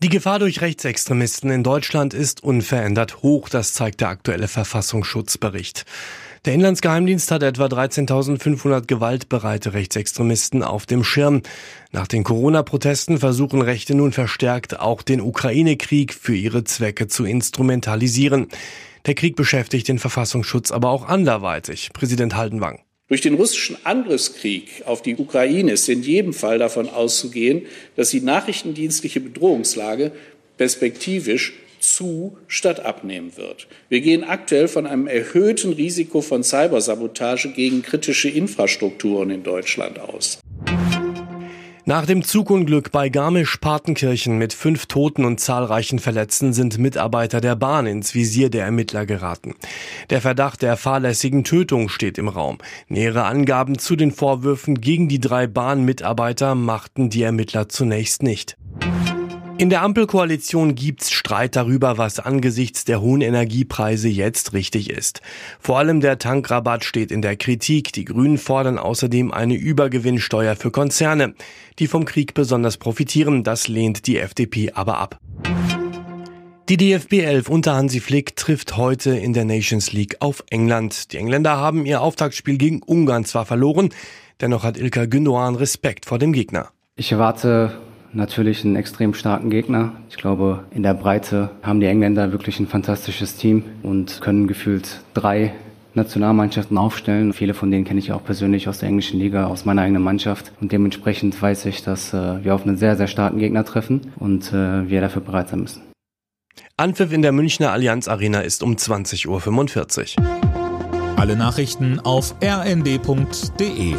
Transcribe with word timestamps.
Die 0.00 0.10
Gefahr 0.10 0.38
durch 0.38 0.60
Rechtsextremisten 0.60 1.50
in 1.50 1.64
Deutschland 1.64 2.14
ist 2.14 2.44
unverändert 2.44 3.24
hoch, 3.24 3.48
das 3.48 3.74
zeigt 3.74 4.00
der 4.00 4.10
aktuelle 4.10 4.46
Verfassungsschutzbericht. 4.46 5.86
Der 6.44 6.54
Inlandsgeheimdienst 6.54 7.32
hat 7.32 7.42
etwa 7.42 7.66
13.500 7.66 8.86
gewaltbereite 8.86 9.72
Rechtsextremisten 9.72 10.62
auf 10.62 10.86
dem 10.86 11.02
Schirm. 11.02 11.42
Nach 11.90 12.06
den 12.06 12.22
Corona-Protesten 12.22 13.18
versuchen 13.18 13.60
Rechte 13.60 13.96
nun 13.96 14.12
verstärkt 14.12 14.78
auch 14.78 15.02
den 15.02 15.20
Ukraine-Krieg 15.20 16.14
für 16.14 16.36
ihre 16.36 16.62
Zwecke 16.62 17.08
zu 17.08 17.24
instrumentalisieren. 17.24 18.46
Der 19.06 19.16
Krieg 19.16 19.34
beschäftigt 19.34 19.88
den 19.88 19.98
Verfassungsschutz 19.98 20.70
aber 20.70 20.90
auch 20.90 21.08
anderweitig. 21.08 21.90
Präsident 21.92 22.36
Haldenwang. 22.36 22.78
Durch 23.08 23.22
den 23.22 23.34
russischen 23.34 23.78
Angriffskrieg 23.84 24.82
auf 24.84 25.00
die 25.00 25.16
Ukraine 25.16 25.72
ist 25.72 25.88
in 25.88 26.02
jedem 26.02 26.34
Fall 26.34 26.58
davon 26.58 26.90
auszugehen, 26.90 27.62
dass 27.96 28.10
die 28.10 28.20
nachrichtendienstliche 28.20 29.20
Bedrohungslage 29.20 30.12
perspektivisch 30.58 31.54
zu 31.80 32.36
statt 32.48 32.80
abnehmen 32.80 33.36
wird. 33.36 33.66
Wir 33.88 34.02
gehen 34.02 34.24
aktuell 34.24 34.68
von 34.68 34.86
einem 34.86 35.06
erhöhten 35.06 35.72
Risiko 35.72 36.20
von 36.20 36.42
Cybersabotage 36.42 37.48
gegen 37.52 37.82
kritische 37.82 38.28
Infrastrukturen 38.28 39.30
in 39.30 39.42
Deutschland 39.42 39.98
aus. 39.98 40.38
Nach 41.88 42.04
dem 42.04 42.22
Zugunglück 42.22 42.92
bei 42.92 43.08
Garmisch-Partenkirchen 43.08 44.36
mit 44.36 44.52
fünf 44.52 44.84
Toten 44.84 45.24
und 45.24 45.40
zahlreichen 45.40 45.98
Verletzten 45.98 46.52
sind 46.52 46.76
Mitarbeiter 46.76 47.40
der 47.40 47.56
Bahn 47.56 47.86
ins 47.86 48.14
Visier 48.14 48.50
der 48.50 48.66
Ermittler 48.66 49.06
geraten. 49.06 49.54
Der 50.10 50.20
Verdacht 50.20 50.60
der 50.60 50.76
fahrlässigen 50.76 51.44
Tötung 51.44 51.88
steht 51.88 52.18
im 52.18 52.28
Raum. 52.28 52.58
Nähere 52.88 53.24
Angaben 53.24 53.78
zu 53.78 53.96
den 53.96 54.12
Vorwürfen 54.12 54.82
gegen 54.82 55.08
die 55.08 55.18
drei 55.18 55.46
Bahnmitarbeiter 55.46 56.54
machten 56.54 57.08
die 57.08 57.22
Ermittler 57.22 57.70
zunächst 57.70 58.22
nicht. 58.22 58.57
In 59.58 59.70
der 59.70 59.82
Ampelkoalition 59.82 60.76
gibt's 60.76 61.10
Streit 61.10 61.56
darüber, 61.56 61.98
was 61.98 62.20
angesichts 62.20 62.84
der 62.84 63.00
hohen 63.00 63.22
Energiepreise 63.22 64.08
jetzt 64.08 64.52
richtig 64.52 64.88
ist. 64.88 65.20
Vor 65.58 65.78
allem 65.78 66.00
der 66.00 66.18
Tankrabatt 66.18 66.84
steht 66.84 67.10
in 67.10 67.22
der 67.22 67.34
Kritik. 67.34 67.92
Die 67.92 68.04
Grünen 68.04 68.38
fordern 68.38 68.78
außerdem 68.78 69.32
eine 69.32 69.56
Übergewinnsteuer 69.56 70.54
für 70.54 70.70
Konzerne, 70.70 71.34
die 71.80 71.88
vom 71.88 72.04
Krieg 72.04 72.34
besonders 72.34 72.76
profitieren. 72.76 73.42
Das 73.42 73.66
lehnt 73.66 74.06
die 74.06 74.18
FDP 74.18 74.70
aber 74.74 74.98
ab. 74.98 75.18
Die 76.68 76.76
DFB 76.76 77.14
11 77.14 77.48
unter 77.48 77.74
Hansi 77.74 77.98
Flick 77.98 78.36
trifft 78.36 78.76
heute 78.76 79.10
in 79.10 79.32
der 79.32 79.44
Nations 79.44 79.92
League 79.92 80.18
auf 80.20 80.44
England. 80.50 81.12
Die 81.12 81.16
Engländer 81.16 81.56
haben 81.56 81.84
ihr 81.84 82.00
Auftaktspiel 82.00 82.58
gegen 82.58 82.80
Ungarn 82.80 83.24
zwar 83.24 83.44
verloren, 83.44 83.88
dennoch 84.40 84.62
hat 84.62 84.76
Ilka 84.76 85.02
Gündoğan 85.02 85.56
Respekt 85.56 86.06
vor 86.06 86.20
dem 86.20 86.32
Gegner. 86.32 86.68
Ich 86.94 87.10
erwarte 87.10 87.87
natürlich 88.12 88.64
einen 88.64 88.76
extrem 88.76 89.14
starken 89.14 89.50
Gegner. 89.50 89.92
Ich 90.10 90.16
glaube, 90.16 90.64
in 90.70 90.82
der 90.82 90.94
Breite 90.94 91.50
haben 91.62 91.80
die 91.80 91.86
Engländer 91.86 92.32
wirklich 92.32 92.60
ein 92.60 92.66
fantastisches 92.66 93.36
Team 93.36 93.64
und 93.82 94.20
können 94.20 94.46
gefühlt 94.46 95.00
drei 95.14 95.52
Nationalmannschaften 95.94 96.78
aufstellen. 96.78 97.32
Viele 97.32 97.54
von 97.54 97.70
denen 97.70 97.84
kenne 97.84 97.98
ich 97.98 98.12
auch 98.12 98.24
persönlich 98.24 98.68
aus 98.68 98.78
der 98.78 98.88
englischen 98.88 99.18
Liga, 99.18 99.46
aus 99.46 99.64
meiner 99.64 99.82
eigenen 99.82 100.02
Mannschaft. 100.02 100.52
Und 100.60 100.72
dementsprechend 100.72 101.40
weiß 101.40 101.66
ich, 101.66 101.82
dass 101.82 102.14
äh, 102.14 102.44
wir 102.44 102.54
auf 102.54 102.64
einen 102.64 102.76
sehr, 102.76 102.96
sehr 102.96 103.08
starken 103.08 103.38
Gegner 103.38 103.64
treffen 103.64 104.12
und 104.16 104.52
äh, 104.52 104.88
wir 104.88 105.00
dafür 105.00 105.22
bereit 105.22 105.48
sein 105.48 105.60
müssen. 105.60 105.82
Anpfiff 106.76 107.12
in 107.12 107.22
der 107.22 107.32
Münchner 107.32 107.72
Allianz 107.72 108.08
Arena 108.08 108.40
ist 108.40 108.62
um 108.62 108.74
20.45 108.74 110.18
Uhr. 110.18 110.24
Alle 111.16 111.36
Nachrichten 111.36 111.98
auf 111.98 112.36
rnd.de 112.40 113.96